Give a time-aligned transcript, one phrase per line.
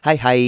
[0.00, 0.38] 嗨嗨，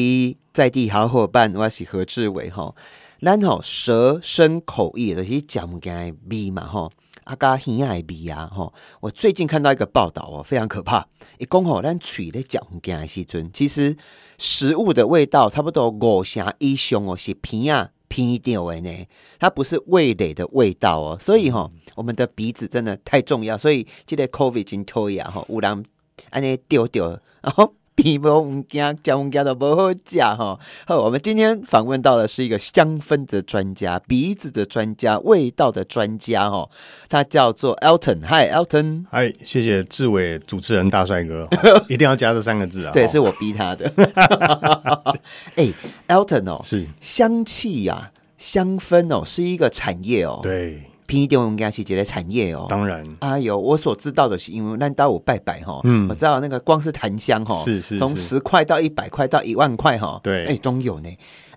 [0.53, 2.73] 在地好伙伴，我是何志伟哈。
[3.21, 6.92] 咱吼舌身口意就是讲嘅味嘛吼，
[7.25, 8.72] 啊加耳爱味啊吼。
[9.00, 11.04] 我最近看到一个报道哦，非常可怕。
[11.38, 13.96] 一讲吼，咱嘴咧讲嘅时阵，其实
[14.38, 19.07] 食物的味道差不多五成以上哦，是偏啊偏掉的呢。
[19.41, 23.59] 它不是味蕾的味道哦，所以吼，我们的鼻子真的太重要。
[23.59, 25.85] 所以这个 COVID 真讨厌吼，有人
[26.30, 27.75] 安尼丢丢，然后。
[27.95, 30.59] 皮无物件，食物件都不好食哈。
[30.86, 36.68] 好，我们今天访问到的是一个香氛的专家、鼻子的专家、味道的专家哈。
[37.08, 38.20] 他叫做 Elton。
[38.26, 39.04] Hi，Elton。
[39.10, 41.48] 嗨，谢谢志伟主持人大帅哥，
[41.88, 42.92] 一定要加这三个字啊。
[42.92, 43.92] 对，是我逼他的。
[45.56, 45.68] 哎
[46.09, 50.40] ，Elton 哦，是香气呀，香氛哦，是一个产业哦。
[50.42, 50.89] 对。
[51.10, 52.66] 平一点，我们讲是一个产业哦。
[52.69, 61.09] 当然，哎呦，我所知道的是，因为那到我拜拜哈，嗯，我知道那个光是檀香哈，是是，从十块到一百块到一万块哈，对，哎，都有呢。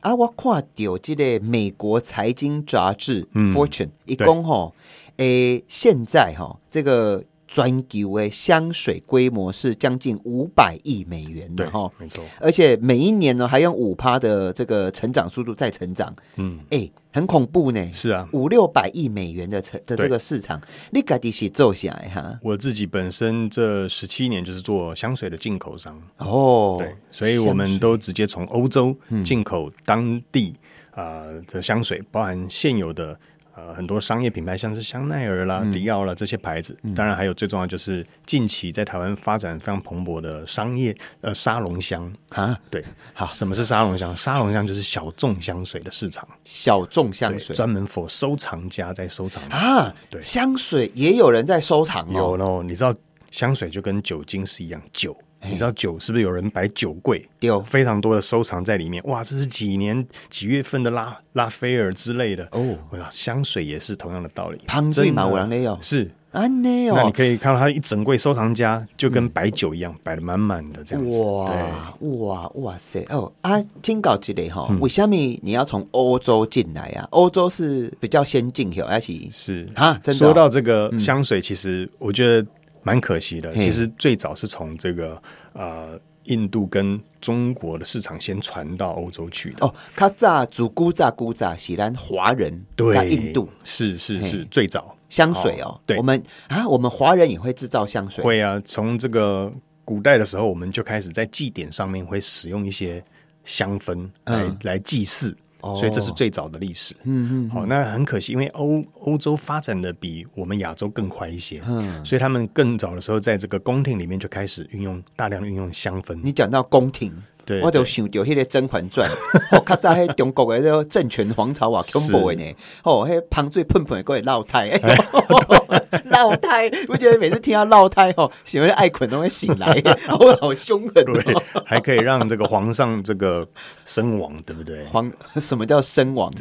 [0.02, 4.72] 啊，我看到这个美国财经杂志 Fortune 一共哈，
[5.18, 7.24] 诶，现在哈这个。
[7.54, 20.60] 专球的香水规模是将近五百亿美元的哈，没错，而且每一年呢还用五趴的这个成长速度在成长，嗯，哎，很恐怖呢，是啊，五六百亿美元的成的这个市场，
[20.90, 22.40] 你赶紧去做下来哈。
[22.42, 30.56] 我自己本身这十七年就是做香水的进口商哦，对，所以我们都直接从欧洲进口当地
[30.96, 33.16] 啊的香水，包含现有的。
[33.56, 42.12] 呃，很多商业品牌，像是香奈儿啦、迪奥啦这些牌子，当然还有最重要就是近期在台湾发展非常蓬勃的商业呃沙龙香。
[42.30, 44.16] 啊，对， 好，什么是沙龙香？
[44.18, 49.44] 沙龙香就是小众香水的市场，小众香水专门 for 收藏家在收藏。
[49.50, 52.92] 啊，对，香水也有人在收藏，有喽，你知道
[53.30, 55.16] 香水就跟酒精是一样，酒。
[55.46, 59.04] 你知道酒是不是有人摆酒柜，有非常多的收藏在里面？
[59.06, 62.78] 哇，这是几年几月份的拉拉菲尔之类的哦。
[62.92, 64.60] 哇，香水也是同样的道理。
[64.68, 66.96] 香水嘛，我那有是啊，那有。
[66.96, 71.22] 那你可以看到他一整柜收藏家就跟摆酒一样，摆的满满的这样子。
[71.24, 73.62] 哇哇哇塞哦啊！
[73.82, 77.08] 听搞这类哈，为什么你要从欧洲进来呀？
[77.12, 80.00] 欧洲是比较先进，而且是啊。
[80.12, 82.48] 说到这个香水，其实我觉得。
[82.84, 85.22] 蛮可惜的，其实最早是从这个
[85.54, 89.66] 呃印度跟中国的市场先传到欧洲去的。
[89.66, 95.80] 哦，卡扎祖古扎古扎喜兰华人对印度是是是最早香水哦。
[95.86, 98.24] 对，我们啊，我们华人也会制造香水。
[98.24, 99.52] 会啊，从这个
[99.86, 103.04] 古代的时候，我们就开始在祭典上面会使用一些
[103.44, 105.36] 香氛来来祭祀。
[105.76, 106.94] 所以这是最早的历史。
[107.04, 116.20] 嗯嗯，好，那很可惜，因为欧欧洲发展的比我们亚洲更快一些，嗯，所以他们更早的时候，在这个宫廷里面就开始运用大量运用香氛。
[116.24, 117.14] 你讲到宫廷。
[117.62, 119.10] 我就想到迄个《甄嬛传》，
[119.56, 122.56] 哦，较早迄中国的个政权皇朝啊，恐怖的呢。
[122.84, 124.70] 哦，迄旁水喷喷的各位老太，
[126.06, 129.82] 老太，我觉得每次听到落胎哦，喜欢爱捆都会醒来，
[130.20, 131.04] 我好凶狠。
[131.04, 131.36] 对，
[131.66, 133.48] 还可以让这个皇上这个
[133.86, 134.84] 身亡，对不对？
[134.86, 135.12] 皇
[135.42, 136.32] 什么叫身亡？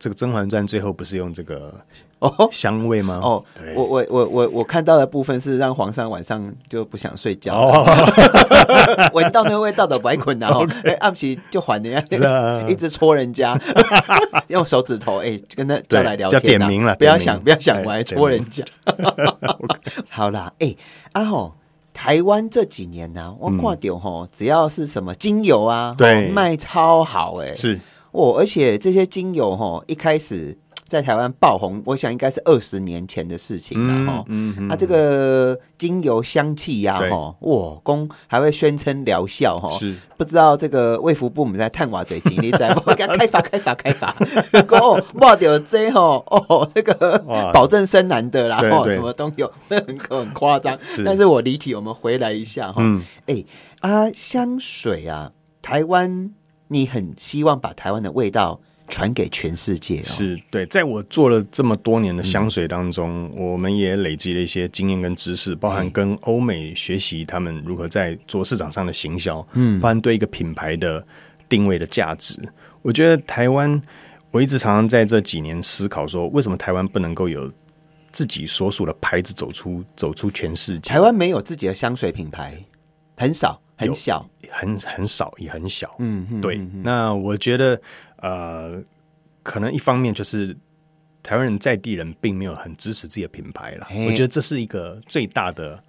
[0.00, 1.72] 这这个《甄嬛传》最后不是用这个？
[2.20, 3.20] 哦，香味吗？
[3.22, 3.44] 哦，
[3.74, 7.54] 我我我我我看到的部分是让皇上晚上就不想睡觉，
[9.14, 10.66] 闻到那个味道都不爱困然后
[11.00, 13.58] 暗喜就还人家， 一直戳人家，
[14.48, 18.64] 用手指头哎跟他叫来聊天，叫点名了，不要想不要想我还戳人家。
[20.10, 20.74] 好啦，哎
[21.12, 21.54] 阿吼，
[21.94, 27.80] 台湾这几年呢，我挂掉吼，只要是什么精油啊，对，卖超好哎，是
[28.12, 30.58] 哦，而且这些精油哈一开始。
[30.90, 34.24] 在台湾爆红，我想应该是二十年前的事情了哈。
[34.26, 39.70] 嗯啊，这个精油香气呀，哈，哇，公还会宣称疗效哈。
[39.78, 42.80] 是不知道这个卫福部门在探瓦嘴吉利在不？
[42.96, 44.12] 给他开发开发开发，
[44.80, 47.16] 哦，哇，掉这哈，哦，这个
[47.54, 49.78] 保证生男的啦，哦，什么都有，很
[50.08, 50.76] 很夸张。
[51.04, 52.82] 但是我离题，我们回来一下哈。
[53.26, 53.44] 哎
[53.78, 55.30] 啊，香水啊，
[55.62, 56.32] 台湾，
[56.70, 58.58] 你很希望把台湾的味道。
[58.92, 71.06] 传给全世界是对，在我做了这么多年的香水当中，我们也累积了一些经验跟知识，包含跟欧美学习他们如何在做市场上的行销，嗯，包含对一个品牌的
[71.48, 72.36] 定位的价值。
[72.82, 73.80] 我觉得台湾，
[74.32, 77.48] 我一直常常在这几年思考说，为什么台湾不能够有
[78.10, 80.90] 自己所属的牌子走出走出全世界？
[80.90, 82.58] 台湾没有自己的香水品牌，
[83.16, 85.94] 很少，很小，很很少，也很小。
[85.98, 86.58] 嗯，对。
[86.82, 87.80] 那我觉得。
[88.22, 88.78] 呃，
[89.42, 90.54] 可能一方面就是
[91.22, 95.82] 台湾人在地人并没有很支持自己的品牌了，我觉得这是一个最大的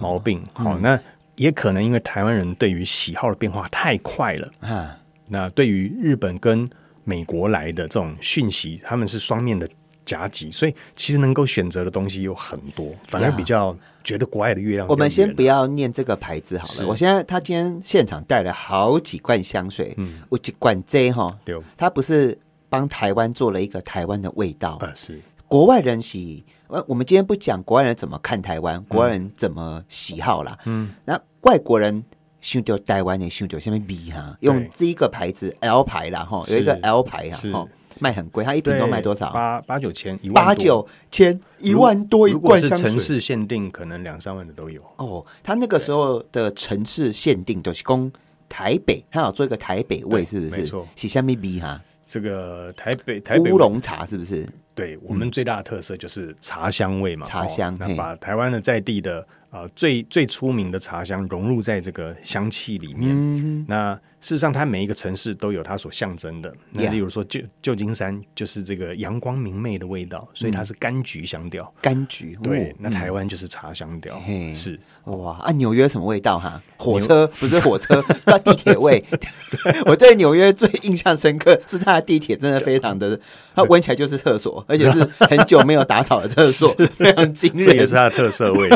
[0.00, 0.42] 毛病。
[0.52, 0.98] 好，那
[1.36, 6.68] 也可能因为台湾人对于喜好的变化太快了啊，那对于日本跟
[7.04, 9.68] 美国来的这种讯息，他们是双面的
[10.04, 14.86] 夹击，所以其实能够选择的东西有很多，反而比较觉得国外的月亮。
[14.88, 16.88] 我们先不要念这个牌子好了。
[16.88, 26.44] 我现在他今天现场带了好几罐香水，嗯，我几罐 J 哈，对，他不是帮台湾做了一个台湾的味道，啊是国外人喜。
[26.66, 30.58] 我我们今天不讲国外人怎么看台湾，国外人怎么喜好啦。
[30.64, 32.02] 嗯，那外国人
[32.40, 37.68] 想到台湾的想到下面 B 哈，用这一个牌子 L 牌啦哈，有一个 L 牌哈，
[38.00, 39.30] 卖很贵，它一瓶都卖多少？
[39.30, 42.90] 八八九千，一万八九千一万多一罐香水。
[42.90, 44.82] 城市限定可能两三万的都有。
[44.96, 48.10] 哦，他那个时候的城市限定都是供
[48.48, 50.56] 台北，他有做一个台北味，是不是？
[50.56, 51.80] 没错，是下面 B 哈。
[52.04, 54.46] 这个台北台北乌龙茶是不是？
[54.74, 63.98] 对我们最大的特色就是茶香味嘛，茶香，那把台湾的在地的啊最最出名的茶香融入在这个香气里面，那。
[64.24, 66.50] 事实上，它每一个城市都有它所象征的。
[66.70, 71.70] 那例如说，旧旧金山就是这个阳光明媚的味道，所以它是柑橘香调。
[71.82, 74.18] 柑橘对，那台湾就是茶香调。
[74.54, 76.58] 是哇啊，纽约什么味道哈？
[76.78, 79.04] 火车 不是火车，它地铁味。
[79.84, 83.20] 我对纽约最印象深刻是它的地铁真的非常的，
[83.54, 87.66] 它闻起来就是厕所，而且是很久没有打扫的厕所， 非常惊人。
[87.66, 88.70] 这也是它的特色味。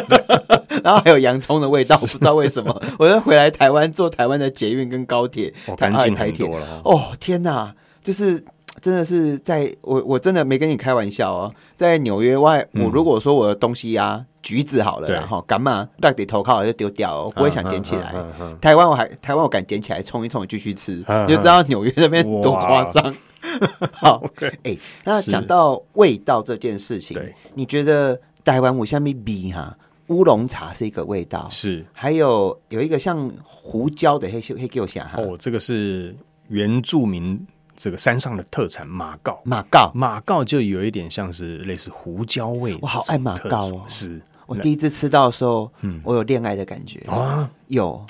[0.88, 2.82] 然后还有洋葱的味道， 我不知道为什么。
[2.99, 6.81] 我要回来台湾坐台湾的捷运跟高铁，干净很多了。
[6.82, 7.12] 哦。
[7.20, 8.43] 天哪，就是
[8.81, 18.14] 真的是在我我真的没跟你开玩笑哦，在纽约外，我如果说我的东西呀，橘子好了，然后干嘛烂底投靠就丢掉，不会想捡起来。
[18.58, 23.14] 台湾我还台湾我敢捡起来冲一冲继续吃，你就知道纽约那边多夸张。
[23.93, 24.23] 好，
[24.62, 24.75] 哎，
[25.05, 27.20] 那讲到味道这件事情，
[27.55, 29.76] 你觉得台湾我下面比哈？
[30.08, 31.84] 乌龙茶是一个味道，是。
[31.93, 35.22] 还有有一个像胡椒的黑黑给我想哈。
[35.22, 36.14] 哦，这个是
[36.49, 37.46] 原住民
[37.76, 39.40] 这个山上的特产马告。
[39.44, 39.93] 马告。
[39.94, 44.20] 马告就有一点像是类似胡椒味，我好爱马告哦，是。
[44.46, 47.00] 我第一次吃到的时候，嗯，我有恋爱的感觉。
[47.00, 48.05] 啊，有。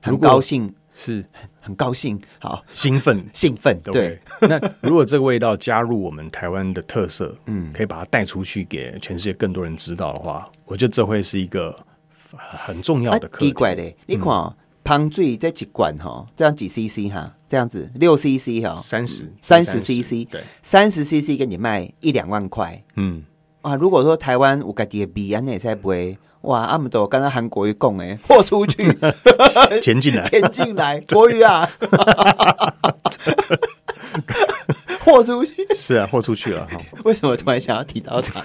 [0.00, 0.72] 很高兴。
[0.98, 1.24] 是。
[1.60, 2.64] 很高兴，好。
[2.72, 3.78] 兴奋，兴奋。
[3.84, 11.78] 对， 那如果这个味道加入我们台湾的特色，嗯，可以把它带出去给全世界更多人知道的话，我觉得这会是一个
[12.34, 13.28] 很重要的。
[13.38, 23.22] 奇怪嘞，你看汤醉这几罐哈，这样几 CC 哈，这样子六 CC 哈，三十三十 CC，对，三十 CC 给你卖一两万块，嗯。
[23.60, 26.16] 啊，如果说台湾我家己的币安那才不会。
[26.42, 28.96] 哇，阿姆多，刚才韩国语讲诶，豁出去，
[29.82, 31.68] 钱进来，钱进来，国语啊，
[35.00, 36.78] 豁出去，是啊，豁出去了哈。
[37.04, 38.40] 为什么突然想要提到他？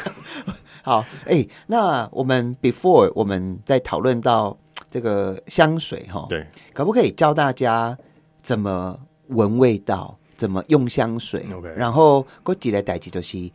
[0.81, 4.57] 好，哎，那我们 before 我们在讨论到
[4.89, 7.95] 这个香水哈，对，可不可以教大家
[8.41, 13.51] 怎么闻味道，怎么用香水？OK，然后过几来代志就是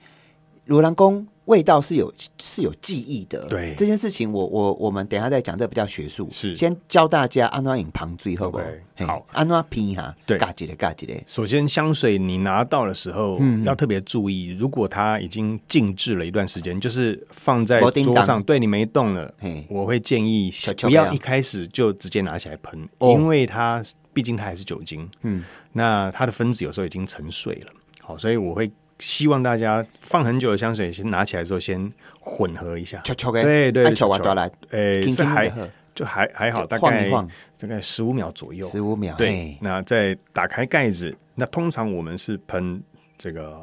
[0.65, 1.27] 如兰宫。
[1.49, 3.75] 味道是有是有记忆的，对。
[3.75, 6.29] 这件事情，我我我们等下再讲，这比较学术。
[6.31, 6.55] 是。
[6.55, 8.53] 先教大家安怎饮旁最后
[8.99, 9.27] 好？
[9.33, 11.25] 安怎拼哈，对，嘎几嘞嘎几嘞。
[11.27, 19.33] 首先，香水你拿到的时候嗯要特别注意，如果它已经静置了一段时间，就是放在桌上，对你没动了，
[19.71, 20.51] 我会建议
[20.83, 21.11] 不要。
[21.11, 25.43] 一开始就直接拿起来喷，因为它毕竟它还是酒精，嗯，
[25.73, 28.71] 那它的分子有时候已经沉睡了，好，所以我会。
[28.99, 31.91] 希望大家放很久的香水，先拿起来之后先
[32.21, 33.01] 混合一下，
[33.43, 33.85] 对对，
[34.71, 35.53] 诶，是还
[35.95, 37.11] 就还还好，大概
[37.59, 39.15] 大概十五秒左右，十五秒。
[39.17, 42.83] 对，那再打开盖子，那通常我们是喷
[43.17, 43.61] 这个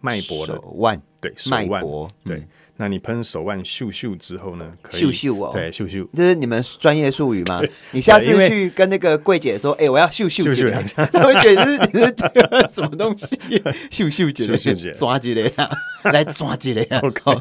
[0.00, 0.60] 脉搏的。
[0.76, 2.42] 腕，对，脉搏，对。
[2.76, 4.72] 那你喷手腕咻咻之后呢？
[4.90, 7.62] 咻咻哦，对，咻咻，这是你们专业术语吗？
[7.92, 10.70] 你下次去跟那个柜姐说，哎，我要咻咻姐，
[11.12, 13.36] 他会觉得你是什么东西？
[13.90, 15.70] 咻咻姐，咻姐，抓起来呀，
[16.04, 17.00] 来抓起来呀！
[17.04, 17.40] 我靠！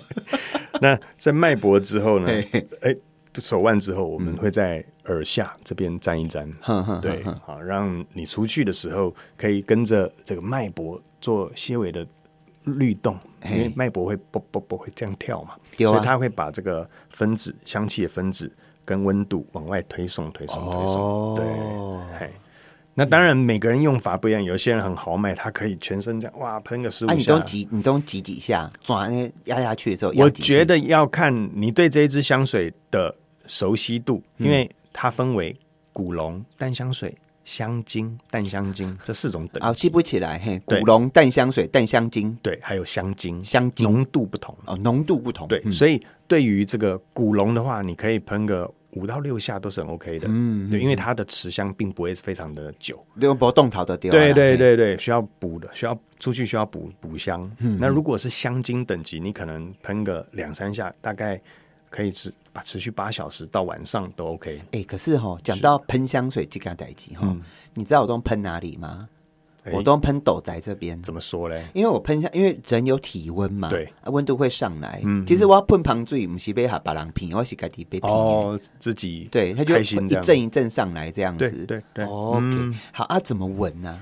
[0.80, 2.28] 那在脉搏之后呢？
[2.82, 2.96] 哎，
[3.40, 6.48] 手腕之后，我们会在耳下这边沾一沾，
[7.02, 12.06] 对，好，让你出去的时候可以跟着这个脉搏做些微的。
[12.66, 13.20] 律动，
[13.50, 18.52] 因为脉搏会啵啵啵会这样跳嘛，所以它会把这个分子香气的分子
[18.86, 21.36] 跟温度往外推送、推送、推送。
[21.36, 22.30] 对，
[22.94, 35.56] 那当然每个人用法不一样，有些人很豪迈，他可以全身这样哇喷个十五下，你都挤，你都挤几下，抓那压下去的时候，我觉得要看你对这一支香水的熟悉度，因为它分为
[35.92, 37.16] 古龙淡香水。
[37.46, 40.60] 香精、淡香精 这四种等啊，记不起来嘿。
[40.66, 43.92] 古龙淡香水、淡香精，对，还有香精，香精。
[43.92, 44.58] 浓度不同。
[44.66, 45.48] 哦，浓度不同。
[45.48, 57.52] 对，所以对于这个古龙的话，你可以喷个五到六下都是很 OK 的，嗯，对，因为它的持香并不会非常的久，用不动陶的对对对对，需要补的，需要出去需要补补香。
[57.80, 61.42] 那如果是香精等级，你可能喷个两三下，大概
[61.90, 64.62] 可以持把持续八小时到晚上都 OK。
[64.72, 67.36] 哎，可是哈，讲到喷香水这个代级哈，
[67.74, 69.10] 你知道我都喷哪里吗？
[69.72, 71.65] 我都喷斗仔这边，怎么说嘞？
[71.74, 75.00] 因为我喷香，因为人有体温嘛，对，温度会上来。
[75.05, 78.12] 嗯，其实我要喷旁嘴，不是被哈把人喷，我是自己被喷。
[78.12, 79.83] 哦，自己对，他就一
[80.22, 81.65] 阵一阵上来这样子。
[81.65, 82.74] 对对，OK。
[82.91, 84.01] 好啊，怎么闻呢？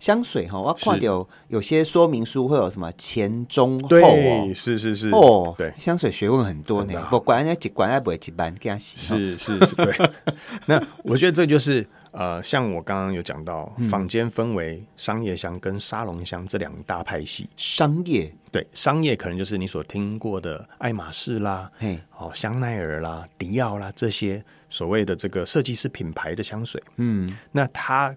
[0.00, 7.06] 香水哈，我看到有些说明书会有什么前中后哦，是是是哦，对，香水学问很多呢。
[7.10, 8.98] 不管人家几管，还不会几班给他洗。
[8.98, 9.94] 是是是，对。
[10.64, 17.46] 那我觉得这就是呃，像我刚刚有讲到，坊间分为商业香跟沙龙香这两大派系。
[17.58, 26.82] 商业对商业可能就是你所听过的爱马仕啦，嘿，哦，香奈儿啦、迪奥啦这些所谓的这个设计师品牌的香水。
[26.96, 28.16] 嗯，那它。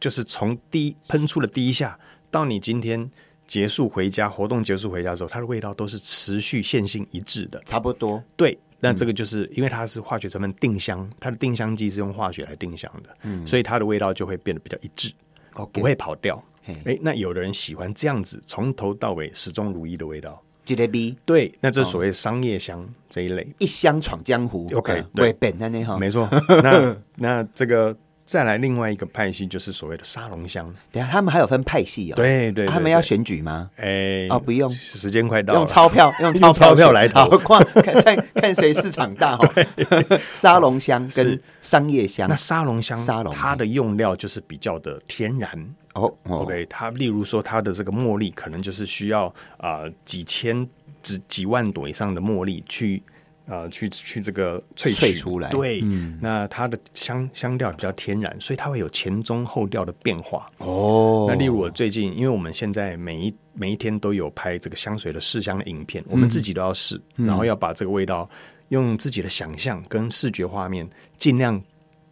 [0.00, 1.98] 就是从第一喷出的第一下，
[2.30, 3.10] 到你今天
[3.46, 8.22] 结束回家，活动结束回家之后，它的味道都是持续线性一致的，差不多。
[8.34, 15.12] 对，那这个就是因为它是化学成分定香，它的定香剂是用化学来定香的，嗯，所以它的味道就会变得比较一致，
[15.72, 16.42] 不会跑掉。
[16.84, 20.42] 哎，那有的人喜欢这样子，从头到尾始终如一的味道。
[20.64, 24.70] 吉列 B，对，那这所谓商业香这一类，一香闯江湖。
[24.72, 26.28] OK，对，本在那哈，没错。
[26.62, 27.94] 那那这个。
[28.30, 30.72] 再来另外一个派系，就是所谓的沙龙香。
[30.92, 32.14] 等下他们还有分派系哦。
[32.14, 33.68] 对对，他们要选举吗？
[33.74, 37.60] 哎，哦，不用，时间快到了，用钞票， 用钞票来投，看
[38.04, 39.48] 看看谁市场大哈。
[40.32, 45.50] 沙龙香跟商业香，那沙龙香，沙龙它的用料就是比较的天然
[45.94, 46.14] 哦。
[46.28, 50.64] OK，它例如说它的这个茉莉，可能就是需要啊几千、
[51.02, 53.02] 几几万朵以上的茉莉去。
[53.50, 55.80] 呃，去去这个萃取出来，对，
[56.20, 60.48] 那它的香香调比较天然，所以它会有前中后调的变化。
[60.58, 68.30] 哦，那例如我最近，因为我们现在每一每一天都有拍这个香水的试香的影片，我们自己都要试，然后要把这个味道
[68.68, 70.88] 用自己的想象跟视觉画面，
[71.18, 71.60] 尽量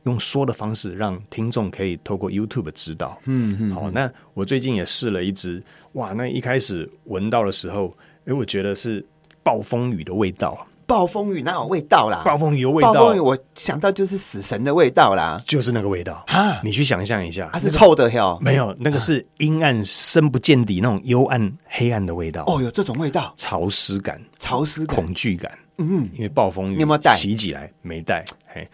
[0.02, 3.16] 用说的方式，让听众可以透过 YouTube 知道。
[3.26, 9.06] 嗯嗯，好，那我最近也试了一支，哇，那一开始闻到的时候，哎，我觉得是
[9.44, 10.66] 暴风雨的味道。
[10.88, 12.22] 暴风雨哪有味道啦？
[12.24, 12.94] 暴风雨有味道。
[12.94, 16.58] 暴风雨我想到就是死神的味道啦，就是那个味道啊！
[16.64, 18.38] 你去想象一下，它是臭的哟。
[18.40, 22.42] 没有，那个是阴暗、深不见底那种幽暗、黑暗的味道。
[22.46, 25.52] 哦，有这种味道，潮湿感、潮湿、恐惧感。
[25.76, 27.14] 嗯，因为暴风雨，你有没有带？
[27.14, 28.24] 袭起来没带？
[28.46, 28.66] 嘿，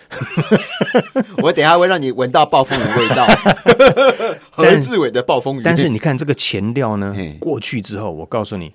[1.42, 3.26] 我等下会让你闻到暴风雨味道。
[4.52, 8.72] 何志伟的暴风雨，但是你看这个前调呢，过去之后，我告诉你。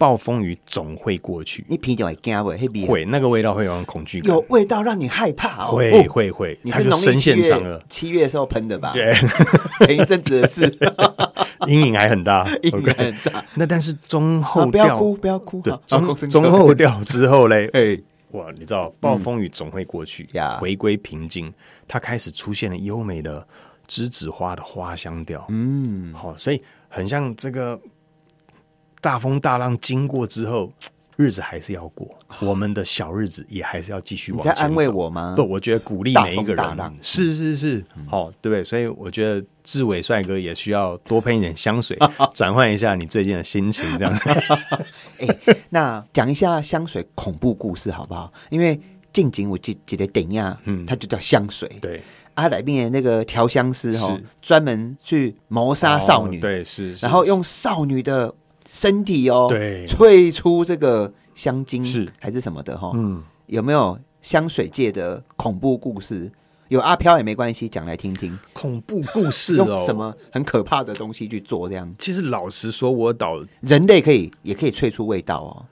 [0.00, 8.94] 暴风雨总会过去，你啤酒会惊味，会那个味道会有恐惧感，有味道让你害怕，会会会，你是农历七月七月的时候喷的吧？
[8.94, 9.12] 对，
[9.86, 10.74] 前一阵子的事，
[11.68, 13.44] 阴影还很大， 阴影很大。
[13.56, 20.26] 那但是中后调，不要哭，不要哭，中中后调之后嘞，哎，哇，你知道暴风雨总会过去，
[20.58, 21.52] 回归平静，
[21.86, 23.46] 它开始出现了优美的
[23.86, 27.78] 栀子花的花香调，嗯，好，所以很像这个。
[29.00, 30.72] 大风大浪经过之后，
[31.16, 32.08] 日子还是要过，
[32.40, 34.56] 我们的小日子也还是要继续往前走。
[34.56, 35.34] 在安慰我吗？
[35.36, 36.64] 不，我觉得鼓励每一个人。
[37.02, 38.64] 是是是，好，对不对？
[38.64, 41.98] 所以我觉得志伟帅哥也需要多喷一点香水，
[42.34, 44.30] 转换一下你最近的心情，这样子。
[45.26, 48.32] 哎，那讲一下香水恐怖故事好不好？
[48.48, 48.80] 因为
[49.12, 51.68] 近景我记记得等下，嗯，它就叫香水。
[51.82, 52.00] 对，
[52.34, 58.34] 阿来面那个调香师哈，专门去谋杀少女，对，是，然后用少女的。
[58.72, 62.92] 身体哦，对，萃出这个香精是还是什么的哈？
[62.94, 66.30] 嗯，有没有香水界的恐怖故事？
[66.68, 68.38] 有阿飘也没关系，讲来听听。
[68.52, 71.68] 恐怖故事用什么很可怕的东西去做？
[71.68, 75.66] 这样其实老实说，我导人类可以也可以萃出味道哦。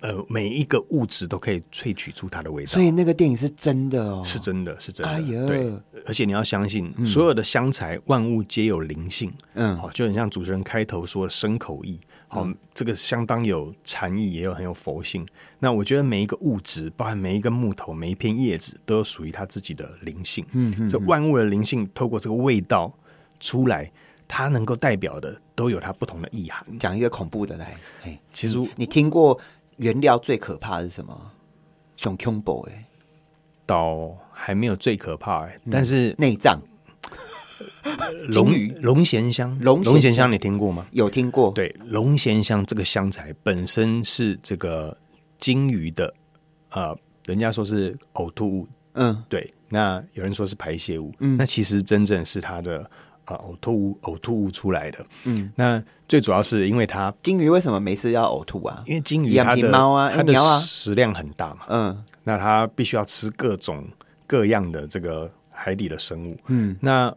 [0.00, 5.10] 呃，每一个物质都可以萃取出它的味道，所以那个电影是真的哦，是真的，是真的。
[5.10, 5.72] 哎呀，对，
[6.04, 9.32] 而且你要相信，所有的香材万物皆有灵性。
[9.54, 11.98] 嗯，好，就很像主持人开头说的生口意。
[12.28, 15.26] 好，这个相当有禅意，也有很有佛性。
[15.60, 20.44] 那我觉得每一个物质，包含每一根木头、每一片叶子，都有属于它自己的灵性。
[20.52, 22.92] 嗯嗯，这万物的灵性透过这个味道
[23.38, 23.90] 出来，
[24.26, 26.66] 它能够代表的都有它不同的意涵。
[26.78, 27.72] 讲一个恐怖的来，
[28.32, 29.38] 其实你听过
[29.76, 31.30] 原料最可怕的是什么？
[31.96, 32.84] 熊恐怖哎，
[33.64, 36.60] 到还没有最可怕哎，但是内脏。
[38.28, 40.86] 龙鱼龙涎香，龙龙涎香你听过吗？
[40.92, 41.50] 有听过。
[41.52, 44.96] 对，龙涎香这个香材本身是这个
[45.38, 46.12] 鲸鱼的，
[46.70, 49.52] 呃，人家说是呕吐物嗯，对。
[49.68, 52.88] 那有人说是排泄物，嗯，那其实真正是它的
[53.24, 55.04] 呃呕吐物呕吐物出来的。
[55.24, 58.84] 嗯，那最主要是因为它金鱼为什么没事要呕吐啊？
[58.86, 61.66] 因为金鱼它的猫啊，它的食量很大嘛。
[61.68, 63.84] 嗯，那它必须要吃各种
[64.24, 66.36] 各样的这个海底的生物。
[66.46, 67.12] 嗯，那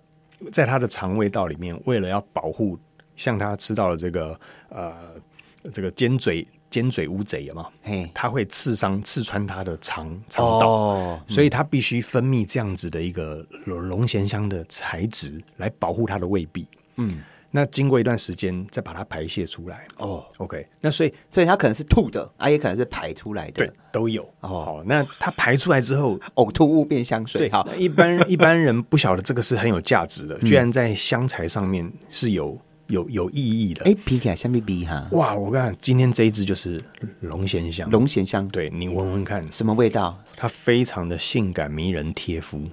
[0.51, 2.77] 在它的肠胃道里面，为了要保护，
[3.15, 4.93] 像它吃到了这个呃
[5.72, 6.48] 这个尖嘴。
[6.72, 7.67] 尖嘴乌贼嘛，
[8.13, 16.67] 它会刺伤、刺穿它的肠肠道，所以它必须分泌这样子的一个龙涎香的材质来保护它的胃壁。
[16.98, 19.85] 嗯，那经过一段时间再把它排泄出来。
[19.97, 24.27] 哦，OK，那所以所以它可能是吐的，啊，也可能是排出来的，对，都有。
[24.41, 27.49] 哦，那它排出来之后， 呕吐物变香水。
[27.49, 32.59] 好，一般 一般人不晓得这个是很有价值的，居然在香材上面是有。
[32.89, 35.35] 有有意义的，哎，比起来相比比哈，哇！
[35.35, 36.83] 我看今天这一支就是
[37.19, 40.19] 龙涎香，龙涎香，对你闻闻看，什么味道？
[40.35, 42.63] 它非常的性感迷人贴肤，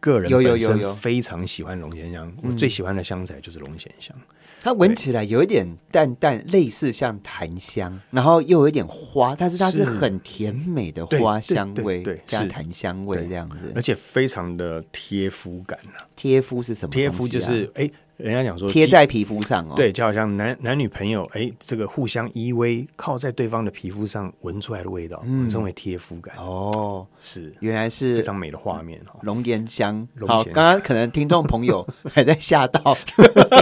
[0.00, 4.16] 个人本身非常喜欢龙涎香，我最喜欢的香材就是龙涎香。
[4.60, 16.06] 它闻起来有一点淡淡，类似像檀香，然后又有一点花，但是它是很甜美的花香味，对，加檀香味这样子，而且非常的贴肤感啊。
[16.16, 16.92] 贴肤是什么？
[16.92, 17.90] 贴肤就是哎。
[18.18, 27.06] 人家讲说贴在皮肤上哦，对，就好像男男女朋友哎，这个互相依偎，靠在对方的皮肤上闻出来的味道，称为贴肤感哦。
[27.20, 29.20] 是，原来是非常美的画面哈。
[29.22, 32.98] 龙涎香，好，刚刚可能听众朋友还在吓到。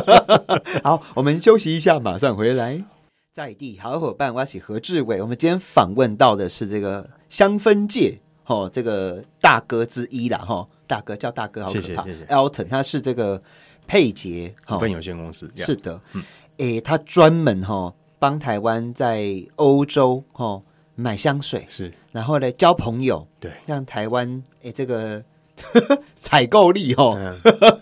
[0.83, 2.83] 好，我们休息一下，马上回来。
[3.31, 5.21] 在地好伙伴，我是何志伟。
[5.21, 12.07] 我们今天访问到的是这个香氛界哦，这个大哥之一啦哈，大哥叫大哥，好可怕。
[12.35, 13.43] Elton，他是这个。
[13.87, 16.23] 佩杰股份有限公司是的，嗯，
[16.59, 20.61] 诶，他专门哈帮台湾在欧洲哈
[20.95, 25.23] 买香水，是，然后呢交朋友，对，让台湾诶这个
[26.21, 27.15] 采购力哈。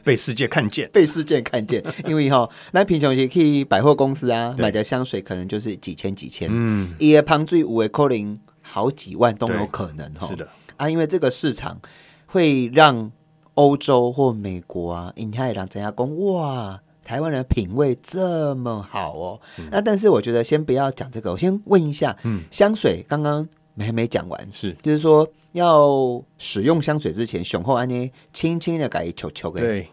[0.03, 10.47] 被世界看见， 被世界看见， 因为哈那平常也可以百货公司啊买的香水可能就是几千几千，嗯，一旁最五位扣零好几万都有可能哈，是的。
[10.77, 11.81] 啊，因为这个市场
[12.27, 13.11] 会让。
[13.55, 16.25] 欧洲或美国啊，印太人怎样讲？
[16.25, 19.41] 哇，台湾人品味这么好哦。
[19.71, 29.89] 那但是我觉得先不要讲这个，我先问一下，嗯，香水刚刚没没讲完，是就是说要使用香水之前，雄厚安妮轻轻的改球球给对，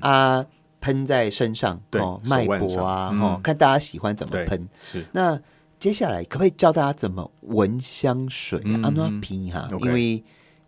[0.00, 0.44] 啊，
[0.80, 4.68] 喷在身上，对，脉搏啊，哦，看大家喜欢怎么喷。
[4.84, 5.40] 是那
[5.78, 8.80] 接下来可不可以教大家怎么闻香水啊？
[8.82, 10.22] 安诺皮哈，因为。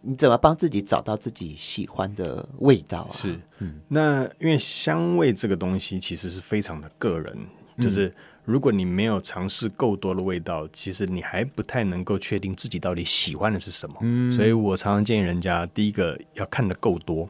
[0.09, 3.13] 你怎么帮自己找到自己喜欢的味道啊？
[3.13, 7.37] 是，嗯，那因为香味这个东西其实是非常的个人，
[7.79, 8.15] 就是
[8.45, 13.97] 如果你没有尝试够多的味道，其实你还不太能够确定自己到底喜欢的是什么。
[14.03, 17.29] 嗯，所以我常常建议人家，第一个要看的够多，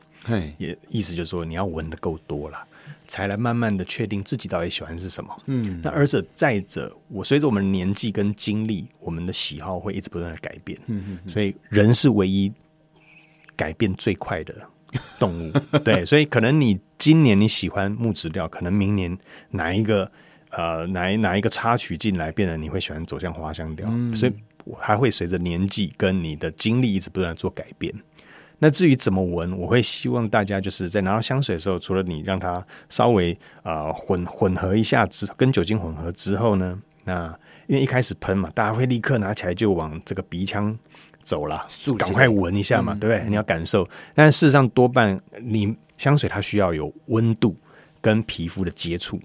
[0.58, 2.62] 也意思就是说你要闻的够多了，
[3.06, 5.34] 才来慢慢的确定自己到底喜欢是什么。
[5.46, 10.78] 嗯，那而且再者，我随着我们年纪跟经历，我们的喜好会一直不断的改变。
[10.88, 12.52] 嗯嗯，所以人是唯一。
[13.56, 14.54] 改变最快的
[15.18, 15.52] 动物，
[15.84, 19.16] 对，所以可能你今年你喜欢木质调，可能明年
[19.50, 20.10] 哪一个
[20.50, 24.32] 呃哪一哪一个插曲进来，变得你会喜欢走向花香调，所以
[24.78, 27.92] 还会随着年纪跟你的经历一直不断做改变。
[28.58, 40.74] 那至于怎么闻，我会希望大家就是在拿到香水的时候，除了你让它稍微呃混混合一下之跟酒精混合之后呢，那因为一开始喷嘛，大家会立刻拿起来就往这个鼻腔。
[41.26, 41.66] 走了，
[41.98, 43.28] 赶快闻一下嘛，对不对？
[43.28, 47.54] 你要感受，但事实上多半你香水它需要有温度
[48.00, 49.20] 跟皮肤的接触，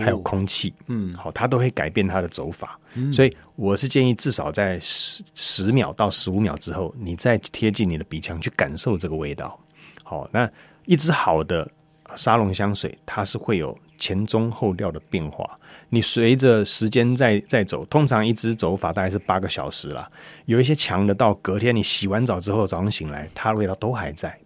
[0.00, 2.78] 还有空气，嗯，好，它都会改变它的走法。
[3.12, 9.58] 所以我是建议至少在十十秒到十五秒之后，你再贴近你的鼻腔去感受这个味道。
[10.02, 10.50] 好，那
[10.86, 11.70] 一支好的
[12.16, 15.58] 沙龙香水，它是会有前中后调的变化。
[15.94, 20.10] 你随着时间在在走，通常一支走法大概是八个小时啦。
[20.46, 24.36] 有一些强的到隔天你洗完澡之后早上醒来，它的味道都还在。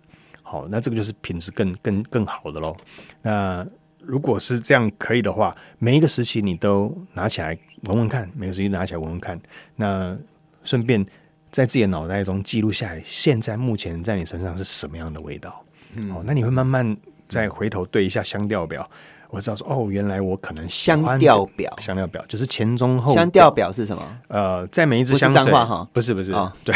[0.42, 2.76] 好，那这个就是品质更更更好的喽。
[3.22, 3.66] 那
[4.00, 9.40] 如果是这样可以的话，每一个时期你都拿起来闻闻看，每个时期拿起来闻闻看。
[9.76, 10.16] 那
[10.64, 11.04] 顺便
[11.50, 15.64] 在自己的脑袋中记录下来，现在目前在你身上是什么样的味道？
[16.11, 18.88] 哦，那你会慢慢再回头对一下香调表。
[19.30, 23.14] 我知道说哦，原来我可能香调表，香调表就是前中后。
[23.14, 24.02] 香调表是什么？
[24.28, 25.52] 呃，在每一支香水。
[25.52, 26.50] 哈，不是不是，哦。
[26.64, 26.74] 对，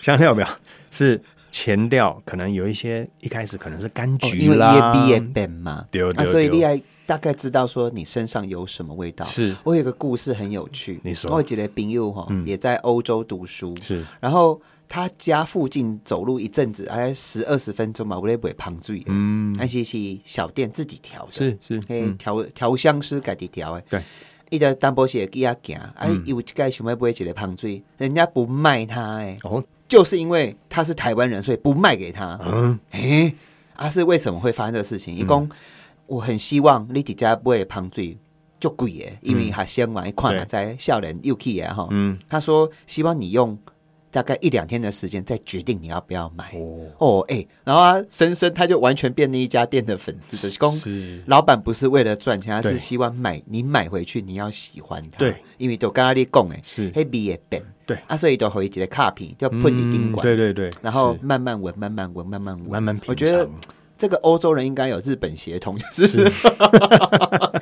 [0.00, 0.48] 香调表
[0.90, 9.24] 是前调，可能有一些一开始可能是柑橘啦，因为 B 嘛，对对，所以你还大概知道说你身上有什么味道。
[9.24, 9.54] 是。
[9.64, 24.02] 我有个故事很有趣，你说，我记得朋友哈也在欧洲读书，是，然后他家附近走路一阵子，哎，十二十分钟嘛，我咧买胖水，嗯，那些是小店自己调的，是是，哎，调调香师自己调的，对，
[24.50, 33.34] 一个单薄鞋给他行，哎，有一个想要买一个胖水，人家不卖他，哎，哦，就是因为他是台湾人，所以不卖给他，嗯，哎，
[33.74, 35.14] 啊，是为什么会发生这个事情？
[35.16, 35.48] 一共
[36.06, 38.16] 我很希望你几家不会胖水。
[38.60, 41.86] 就贵耶，因为他先买一块在笑脸又 key 啊哈。
[41.90, 43.58] 嗯，他说希望你用
[44.14, 46.52] 大概一两天的时间再决定你要不要买。
[46.54, 55.18] 哦哦哎，然后啊，深深他就完全变那一家店的粉丝的公是老板不是为了赚钱，他是希望买你买回去你要喜欢它。
[55.18, 57.60] 对，因为就刚刚你讲哎，是黑笔也变。
[57.84, 60.22] 对啊，所以都回几个卡片就喷你宾馆。
[60.22, 63.06] 对对对，然后慢慢闻，慢慢闻，慢慢闻，慢慢品。
[63.08, 63.48] 我觉得。
[63.96, 66.24] 这个欧洲人应该有日本协同，就是。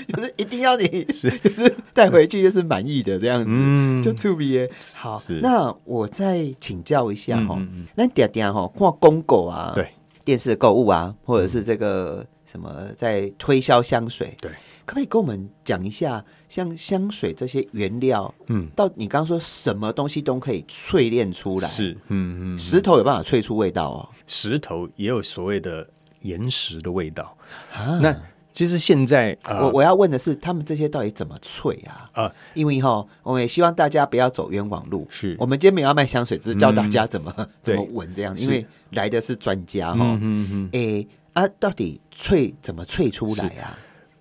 [0.08, 1.30] 就是一定要你 是。
[1.38, 5.22] 就是带回去就是满意的这样子，就特别好。
[5.40, 7.60] 那我再请教一下哈，
[7.94, 9.88] 那嗲嗲哈，看公狗啊，对。
[10.24, 14.48] 电视购物啊，或者是这个什么在推销香水，对，
[14.86, 25.88] 可不可以跟我们讲一下，像香水这些原料，嗯，到你刚刚说什么东西都可以淬炼出来，是，嗯嗯，石头有办法淬出味道哦，石头也有所谓的。
[26.22, 27.36] 岩石的味道
[27.72, 27.98] 啊！
[28.02, 28.14] 那
[28.50, 32.10] 其实现在，我我要问的是，他们这些到底怎么萃啊？
[32.12, 35.06] 啊，因为哈，我们也希望大家不要走冤枉路。
[35.10, 38.36] 是我们今天没有要卖香水，只是教大家怎么 怎么闻这样。
[38.38, 40.18] 因为来的是专家哈。
[40.20, 40.70] 嗯嗯。
[40.72, 43.78] 哎啊，到底萃怎么萃出来啊？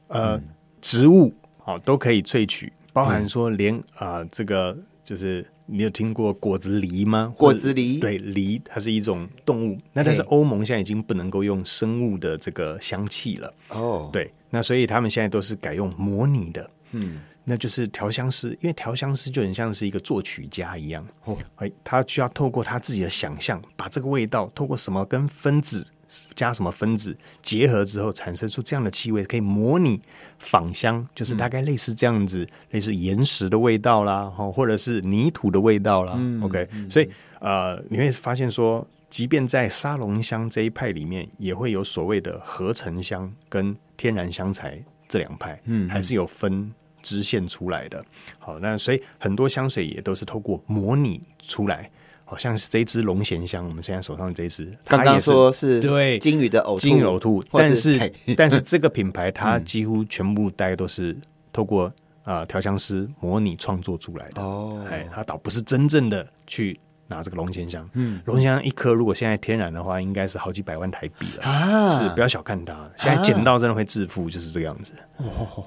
[0.08, 0.42] 呃，
[0.80, 5.46] 植物好都可以萃取，包含说连啊，这个就是。
[5.73, 7.34] 你有听过果子狸吗？
[7.38, 9.77] 果子狸对狸，它是一种动物。
[9.93, 13.53] 那但是欧盟现在已经不能够用生物的这个香气了。
[13.69, 16.69] 哦，对，那所以他们现在都是改用模拟的。
[16.91, 21.07] 嗯，那就是调香师，因为调香师就很像是一个作曲家一样。
[21.23, 25.88] 哦，哎，他需要透过他自己的想象，把这个味道透过什么跟分子。
[26.36, 30.02] 加什么分子结合之后产生出这样的气味，可以模拟
[30.39, 36.19] 仿香，就是大概类似这样子，类似岩石的味道啦，或者是泥土的味道啦。
[36.41, 48.04] OK，所以呃，你会发现说，即便在沙龙香这一派里面，也会有所谓的合成香跟天然香材这两派，嗯，还是有分支线出来的。
[48.38, 51.89] 好，那所以很多香水也都是透过模拟出来。
[52.32, 61.13] 好像是这支龙涎香，我们现在手上这支，刚刚说是对金鱼的呕金鱼呕吐，但是 但是这个品牌它几乎全部大概都是
[61.52, 61.91] 透过
[62.24, 64.41] 啊调香师模拟创作出来的。
[64.41, 71.44] 哦，哎，它倒不是真正的去拿这个龙涎香，嗯，龙涎香一颗如果现在天然的话，应该是好几百万台币了。
[71.44, 74.94] 啊，是不要小看它，现在捡到真的会致富，就是这个样子，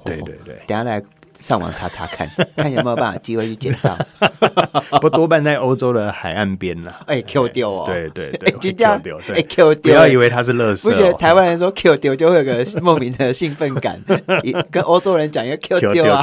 [0.02, 1.02] 对对对，等下来。
[1.40, 3.96] 上网查查看， 看有没有办法机会去捡到。
[5.00, 7.00] 不多半在欧洲的海岸边了。
[7.06, 10.90] 哎，Q 丢哦，对对对，Q 丢，对 Q 丢，不要以为它是乐色。
[10.90, 14.00] 不觉得台湾人说 Q 丢就会有个莫名的兴奋感，
[14.70, 16.22] 跟欧洲人讲一个 Q 丢啊，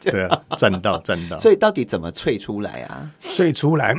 [0.00, 1.38] 对啊，赚到赚到。
[1.38, 3.08] 所以到底怎么萃出来啊？
[3.20, 3.94] 萃出来。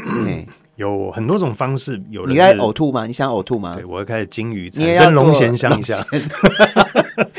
[0.76, 3.08] 有很多种方式，有你在呕吐吗？
[3.08, 3.74] 你想呕吐吗？
[3.74, 6.06] 对，我会开始金鱼产生龙涎香一下。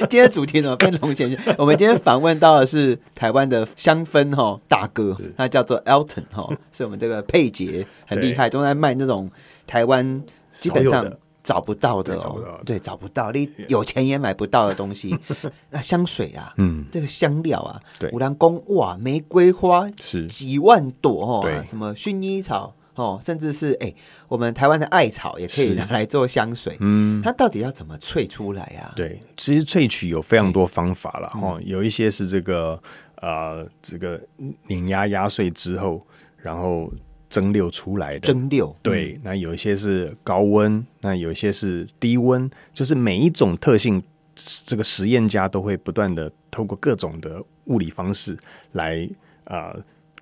[0.08, 1.54] 今天主题怎么变龙先生？
[1.58, 9.30] 我们今天访问到的是台湾的香氛哈大哥，他叫做 Elton 哈，是我们这个佩杰很厉害，都在卖那种
[9.66, 10.22] 台湾
[10.58, 11.10] 基本上
[11.44, 15.16] 找不到的哦，对，找不到，你有钱也买不到的东西。
[15.70, 20.26] 那香水啊，嗯，这个香料啊，对，五粮宫哇，玫瑰花是。
[20.26, 22.74] 几万朵哦，什么薰衣草。
[22.98, 23.94] 哦，甚至是哎，
[24.26, 26.76] 我们台湾的艾草也可以拿来做香水。
[26.80, 28.92] 嗯，它到底要怎么萃出来呀？
[28.96, 31.56] 对，其实萃取有非常多方法了哈。
[31.62, 32.82] 有一些是这个
[33.22, 34.20] 呃，这个
[34.66, 36.04] 碾压压碎之后，
[36.38, 36.92] 然后
[37.28, 38.20] 蒸馏出来的。
[38.20, 44.02] 蒸馏对，那有一些是高温，那有一些是低温，就是每一种特性，
[44.34, 48.37] 这个实验家都会不断的透过各种的物理方式
[48.72, 49.08] 来
[49.44, 49.72] 啊。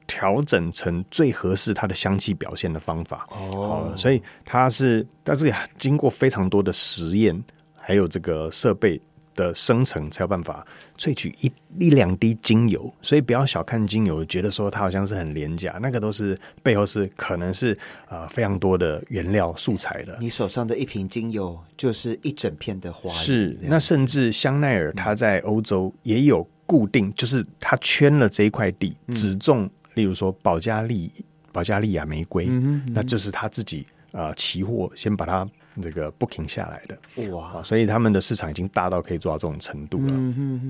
[0.06, 7.42] 调整成最合适它的香气表现的方法哦，所以它是，但是经过非常多的实验，
[7.74, 9.00] 还有这个设备
[9.34, 10.66] 的生成，才有办法
[10.96, 12.92] 萃取一一两滴精油。
[13.02, 17.76] 所以不要小看精油，觉得说它好像是很廉价，那个都是背后是可能是
[18.08, 20.16] 呃非常多的原料素材的。
[20.20, 29.68] 你手上的一瓶精油就是一整片的花，是那甚至香奈儿它在欧洲也有固定，就是它圈了这一块地，只种。
[29.96, 31.10] 例如说保加利
[31.50, 32.46] 保加利亚玫瑰，
[32.94, 35.44] 那就是他自己呃期货先把它
[35.82, 37.28] 这个 booking 下来的。
[37.34, 40.14] 哇，所以他们的市场已经大到可以做到这种程度了，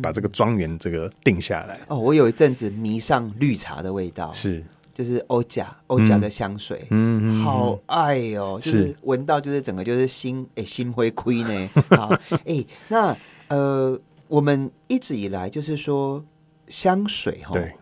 [0.03, 1.79] 把这个庄园这个定下来。
[1.89, 4.65] 哦，我有一阵子迷上绿茶的味道，是。
[4.97, 11.69] 就是欧甲欧甲的香水，嗯，好爱哦，就是闻到就是整个就是心诶心会亏呢。
[11.95, 12.09] 好，
[12.47, 13.15] 哎，那
[13.49, 16.25] 呃，我们一直以来就是说
[16.69, 17.75] 香水哈，对，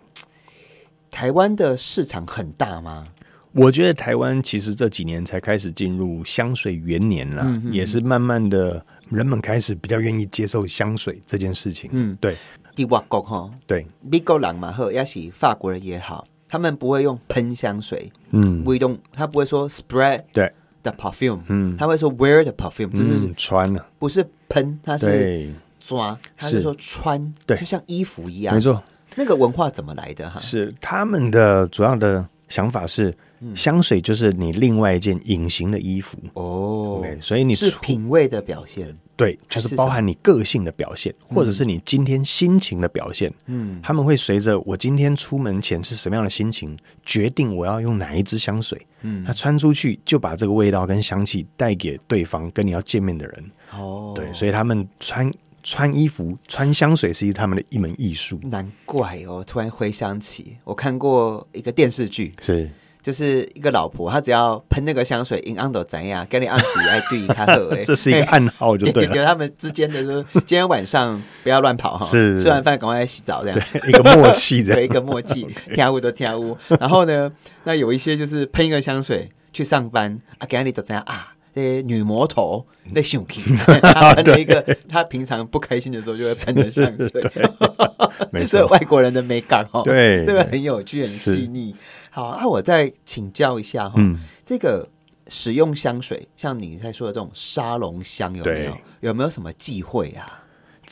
[1.14, 3.06] 台湾的市场很大吗？
[3.52, 11.88] 我觉得台湾其实这几年才开始进入香水元年了，也是慢慢的人们开始比较愿意接受香水这件事情。
[11.92, 12.34] 嗯，对。
[12.74, 20.52] 第外国哈，对，美国人嘛，或也是法国人也好，他们不会用喷香水，嗯，不用，他不会说 spread 对。
[20.82, 25.48] the perfume，嗯，他会说 wear the perfume，就是穿了，不是喷，他是
[25.78, 26.60] 抓，他是。
[26.60, 28.82] 说穿，对，就像衣服一样，没错。
[29.16, 30.40] 那个文化怎么来的哈？
[30.40, 33.14] 是他们的主要的想法是。
[33.54, 43.30] 香水就是你另外一件隐形的衣服哦，所以你是品味的表现，对，就是包含你个性的表现，或者是你今天心情的表现。
[43.44, 46.74] 嗯，他们会随着我今天出门前是什么样的心情，
[47.04, 48.80] 决定我要用哪一支香水。
[49.02, 53.44] 嗯，他穿出去就把这个味道跟香气带给对方跟你要见面的人。
[53.76, 55.30] 哦，对，所以他们穿
[55.64, 58.38] 穿衣服、穿香水是他们的一门艺术。
[58.44, 62.70] 难怪哦，突然回想起我看过一个电视剧是。
[63.02, 69.06] 就是一个老婆，她只要喷那个香水，in under 怎样，跟你按起来对他喝， 这是一个暗号，就对。
[69.08, 76.56] 就他们之间的说，今天晚上不要乱跑哈，是吃完饭赶快来洗澡这样， 一个默契，这样一个默契，跳舞都跳舞。
[76.80, 77.30] 然后呢，
[77.64, 81.33] 那有一些就是喷一个香水去上班，啊，给你都怎样啊？
[81.54, 87.22] 那女魔头那秀气，喷了一个他平常不开心的时候就会喷的香水，
[88.30, 91.74] 没错，外国人的美感哦，对，这个很有趣，很细腻。
[92.10, 94.00] 好，那我再请教一下哈，
[94.44, 94.88] 这个
[95.28, 98.76] 使用香水，像你在说的这种沙龙香有没有？
[99.00, 100.44] 有没有什么忌讳啊？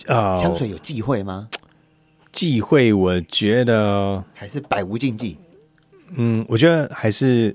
[0.07, 1.48] 啊，香水有忌讳吗？
[2.33, 5.37] 忌讳，我觉得还是百无禁忌。
[6.14, 7.55] 嗯，我觉得还是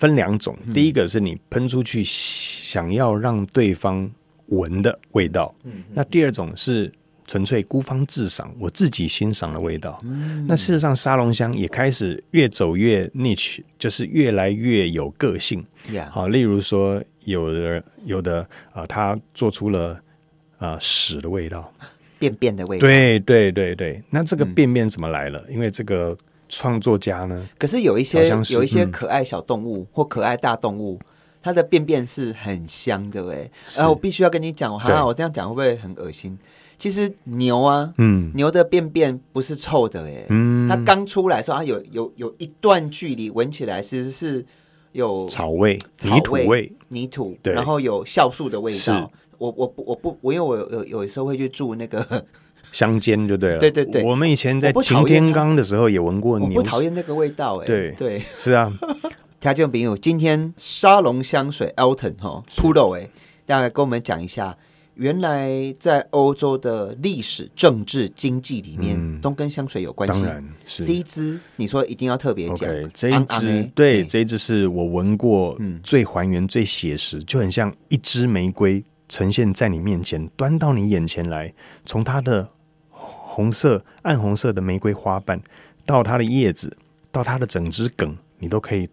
[0.00, 0.58] 分两种。
[0.74, 4.10] 第一个是你喷出去想要让对方
[4.46, 6.92] 闻的味道，嗯，那第二种是。
[7.26, 10.02] 纯粹孤芳自赏，我自己欣赏的味道。
[10.48, 15.64] 那事实上，沙龙香也开始越走越 niche，就是越来越有个性。
[16.10, 19.96] 好，例如说，有的有的啊，他做出了
[20.58, 21.72] 啊屎的味道，
[22.18, 22.80] 便便的味道。
[22.80, 25.40] 对对对对，那这个便便怎么来了？
[25.48, 26.18] 因为这个
[26.50, 31.00] 创作家呢，可是有一些有一些可爱小动物或可爱大动物，
[31.42, 33.50] 它的便便是很香的哎。
[33.76, 36.36] 然后我必须要跟你讲，哈，我这样讲会不会很恶心？
[36.76, 44.44] 其实牛啊，嗯，牛的便便不是臭的哎，嗯，它刚出来的时候，它有有有一段距离，闻起来其实是
[44.92, 49.10] 有草味、泥土味、泥土，然后有酵素的味道。
[49.38, 52.26] 我我不我不我因为我有有时候会去住那个
[52.72, 53.58] 乡间，就对了。
[53.58, 58.72] 对对对，我们以前在擎天岗的时候也闻过牛，不讨厌那个味道哎，对对，是啊。
[59.40, 63.08] 条件朋友，今天沙龙香水 Elton 哈 Puro 哎，
[63.46, 64.56] 大概跟我们讲一下。
[64.96, 70.20] 原来在欧洲的历史、政治、经济里面，都跟香水有关系。
[70.24, 72.68] 当然是这一支，你说一定要特别讲。
[72.92, 81.50] 这一支，对，这一支是我闻过最还原、最写实，就很像一支玫瑰呈现在你面前，端到你眼前来。
[81.86, 82.46] 从它的
[83.40, 85.40] 红色、暗红色的玫瑰花瓣，
[85.86, 86.76] 到它的叶子，
[87.10, 88.88] 到它的整只梗，你都可以。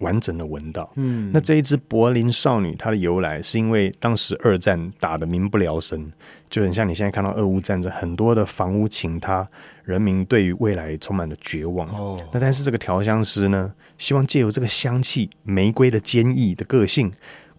[0.00, 6.12] 完整的闻到，嗯，那这一支柏林少女，它的由来是因为当时二战打的民不聊生，
[6.50, 9.48] 就很像你现在看到俄乌战争，很多的房屋倾塌，
[9.84, 11.88] 人民对于未来充满了绝望。
[11.88, 17.10] 哦，那但是这个调香师呢，希望借由这个香气，玫瑰的坚毅的个性，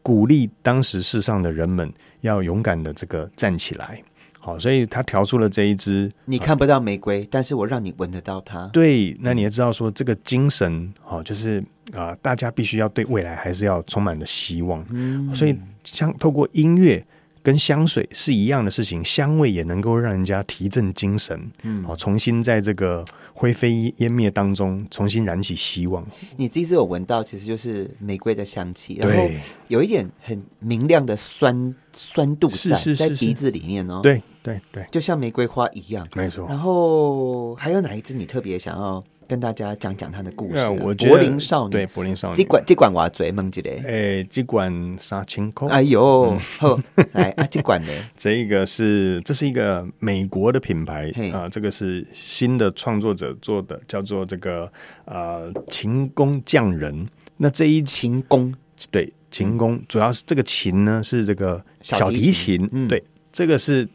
[0.03, 4.03] 鼓励当时世上的人们要勇敢的这个站起来。
[4.47, 8.65] 好，所以他调出了这一支，你看不到玫瑰，但是我让你闻得到它。
[8.71, 11.61] 对，那你也知道说这个精神，好，就是
[11.93, 14.85] 啊，大家必须要对未来还是要充满了希望。
[14.89, 17.05] 嗯，所以像透过音乐。
[17.47, 26.05] 跟香水是一样的事情，香味也能够让人家提振精神，嗯，哦，重新在这个灰飞烟灭当中重新燃起希望。
[26.35, 29.29] 你这次有闻到，其实就是玫瑰的香气，然后
[29.69, 36.45] 有一点很明亮的酸酸度在在鼻子里面哦，对对对，就像玫瑰花一样，没错。
[36.49, 39.01] 然后还有哪一支你特别想要？
[39.27, 40.69] 跟大家讲讲他的故事。
[40.79, 43.71] 柏林少女，对柏林少女，这管这管我嘴蒙起来。
[43.83, 45.67] 诶，这管三千块。
[45.69, 46.79] 哎呦，好，
[47.13, 47.91] 来啊，这管呢？
[48.17, 54.71] 这一个是，这是一个美国的品牌啊，这个是新的创作者做的，叫做这个
[55.05, 57.07] 呃琴工匠人。
[57.37, 58.53] 那这一琴工，
[58.89, 63.87] 对琴工，主要是这个琴呢是这个小提琴，对，这个是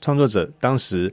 [0.00, 1.12] 创作者当时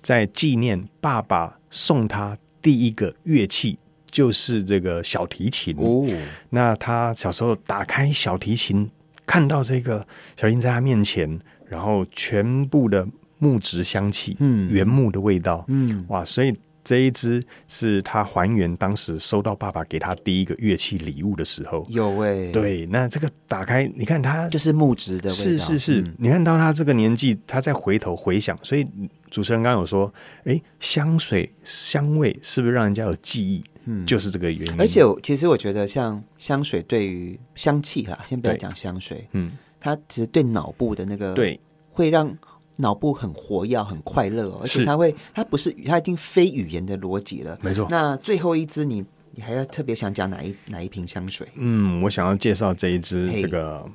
[0.00, 2.36] 在纪念爸爸送他。
[2.62, 3.78] 第一个乐器
[4.10, 5.76] 就是这个小提琴。
[5.78, 6.06] 哦，
[6.50, 8.88] 那他小时候打开小提琴，
[9.26, 13.06] 看到这个小提琴在他面前，然后全部的
[13.38, 16.54] 木质香气，嗯，原木的味道，嗯，哇，所以。
[16.84, 28.84] 这一支是他还原当时收到爸爸给他第一个乐器礼物的时候，有诶，对，那这个打开，你看他就是木质的味道，是是是，你看到他这个年纪，他在回头回想，所以
[29.32, 30.14] 主持人刚刚有说，
[30.44, 33.64] 哎，香水香味是不是让人家有记忆？
[33.86, 34.80] 嗯，就是这个原因。
[34.80, 41.58] 而且其实我觉得，像香水对于香气哈，先不要讲香水，嗯，它其实对脑部的那个对
[41.90, 42.32] 会让。
[42.76, 47.56] 脑部很活跃，很快乐，而且它会，它不是，它已经非语言的逻辑了。
[47.60, 47.86] 没错。
[47.90, 51.46] 那最后一支，你你还要特别想讲哪一哪一瓶香水？
[51.56, 53.86] 嗯，我想要介绍这一支这个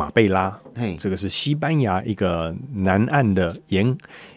[0.00, 0.58] 马贝拉。
[0.74, 3.94] 嘿，这个是西班牙一个南岸的沿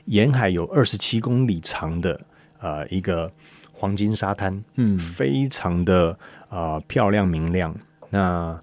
[0.08, 2.20] 沿海有二十七公里长的
[2.60, 3.32] 呃一个
[3.72, 7.74] 黄金沙滩，嗯，非常的啊漂亮明亮。
[8.10, 8.62] 那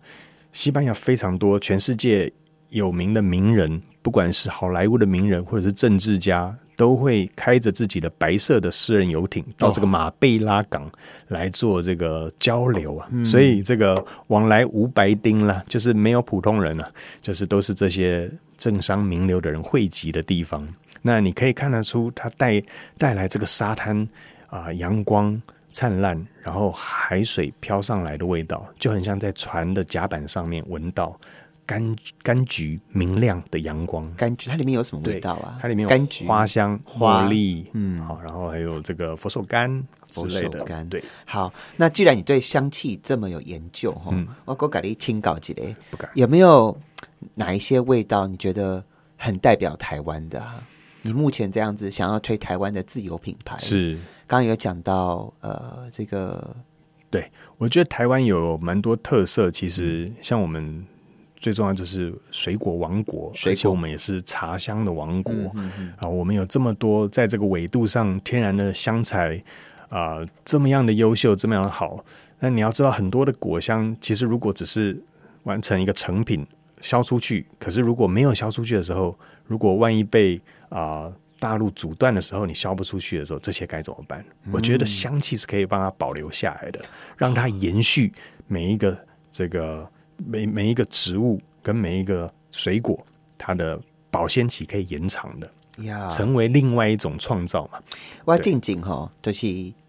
[0.53, 2.31] 西班牙非常多全世界
[2.69, 3.81] 有名的名人。
[4.03, 10.91] 不管是好莱坞的名人或者是政治家，都会开着自己的白色的私人游艇到这个马贝拉港
[11.29, 13.07] 来做这个交流啊。
[13.23, 16.91] 所以这个往来无白丁了，就是没有普通人了，
[17.21, 20.67] 就是都是这些政商名流的人汇集的地方。
[21.03, 22.63] 那你可以看得出，它带
[22.97, 24.09] 带来这个沙滩
[24.49, 25.39] 啊，阳光
[25.71, 31.15] 灿烂，然后海水飘上来的味道，就很像在船的甲板上面闻到。
[31.71, 35.57] 柑柑橘明亮的阳光，柑橘它里面有什么味道啊？
[35.63, 39.81] 它里面有柑橘花香、茉莉，嗯，好，然后还有这个佛手柑
[40.11, 40.65] 之类的。
[40.65, 44.13] 柑对，好，那既然你对香气这么有研究哈，
[44.45, 45.77] 我给我改了一清稿几类，
[46.15, 46.77] 有没有
[47.35, 48.83] 哪一些味道你觉得
[49.17, 50.43] 很代表台湾的？
[51.03, 53.95] 你目前这样子想要推台湾的自由品牌，是
[54.27, 56.57] 刚刚有讲到呃，这个
[57.11, 60.85] 对我觉得台湾有蛮多特色，其实像我们。
[61.41, 65.33] 最重要就是水果王国，而且我们也是茶香的王国
[65.97, 66.07] 啊！
[66.07, 69.43] 我们有这么多在这个纬度上天然的香材
[69.89, 72.05] 啊，这么样的优秀，这么样的好。
[72.41, 75.03] 那你要知道，很多的果香其实如果只是
[75.45, 76.47] 完成一个成品
[76.83, 84.23] 销出去，可是如果没有销出去的时候，如果万一被啊大陆阻断的时候，你销不出去的时候，这些该怎么办？
[84.53, 86.81] 我觉得香气是可以帮它保留下来的，
[87.17, 88.13] 让它延续
[88.47, 88.95] 每一个
[89.33, 89.91] 这个。
[90.27, 92.99] 每每一个植物跟每一个水果，
[93.39, 93.81] 它的
[94.11, 95.51] 保鲜期可以延长的，
[95.85, 97.79] 呀，成为另外一种创造嘛。
[98.25, 99.47] 我静静哈，就是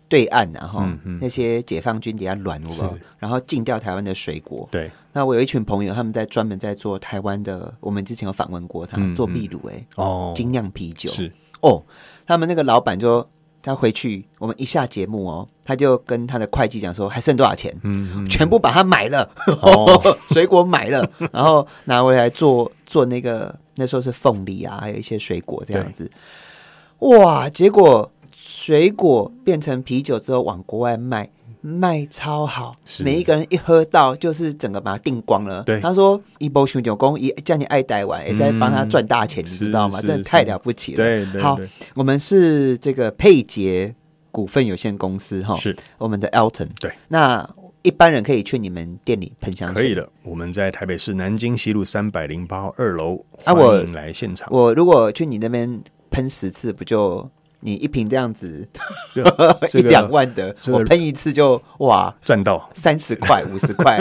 [0.07, 0.83] 对岸然后
[1.19, 4.67] 那些解放军底下乱我，然后禁掉台湾的水果。
[4.71, 11.09] 对，那我有一群朋友，他们在专门在做台湾的，我们之前有访问过他做秘鲁哎，哦，精酿啤酒。
[11.09, 11.31] 是。
[11.61, 11.83] 哦，
[12.25, 13.27] 他们那个老板就。
[13.61, 19.29] 他回去，我们一下节目哦，他就跟他的会计讲说还剩多少钱，嗯，全部把它买了，
[20.29, 26.09] 水果买了，然后拿回来做做那个那时候是凤梨啊，还有一些水果这样子，
[26.99, 31.29] 哇，结果水果变成啤酒之后往国外卖。
[31.61, 35.61] 卖超好，每一个人一喝到就是整个把它订光了。
[35.63, 40.01] 对，他说一波熊九公一叫你爱戴完，也在帮他赚大钱，你知道吗？
[40.01, 40.97] 真的太了不起了。
[40.97, 41.59] 对，好，
[41.93, 43.93] 我们是这个佩杰
[44.31, 46.69] 股份有限公司哈，是我们的 Elton。
[46.79, 47.47] 对，那
[47.83, 50.09] 一般人可以去你们店里喷香水，可以的。
[50.23, 54.49] 我们在台北市南京西路三百零八号二楼，欢迎来现场。
[54.51, 57.29] 我如果去你那边喷十次，不就？
[57.61, 58.67] 你一瓶这样子
[59.73, 63.99] 一两万的，我喷一次就哇赚到三十块五十块，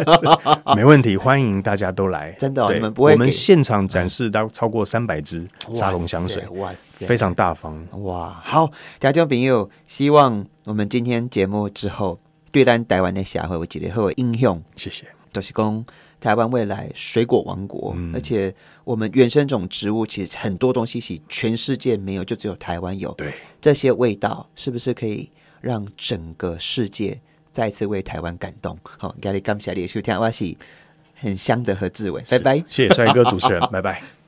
[0.76, 2.32] 没问题，欢迎大家都来。
[2.38, 3.12] 真的，你们不会？
[3.12, 8.40] 我们现场展示到超过三百支沙龙香水，哇塞，非常大方哇！
[8.44, 8.70] 好，
[9.00, 12.18] 听众朋友，希望我们今天节目之后，
[12.52, 14.62] 对咱台湾的社会，我记得会有影响。
[14.76, 15.84] 谢谢，都是讲。
[16.24, 18.50] 台湾未来水果王国，而且
[18.82, 23.12] 我们原生种植物其实很多东西是全世界没有，就只有台湾有。
[23.12, 27.20] 对这些味道，是不是可以让整个世界
[27.52, 28.74] 再次为台湾感动？
[28.98, 30.56] 好，咖喱感谢你收听，我是
[31.14, 34.23] 很香的何志伟，拜拜，谢谢帅哥主持人， 拜拜。